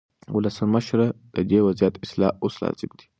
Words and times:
ولسمشره، 0.35 1.05
د 1.35 1.37
دې 1.49 1.59
وضعیت 1.67 1.95
اصلاح 2.05 2.31
اوس 2.43 2.55
لازم 2.63 2.91
دی. 2.97 3.05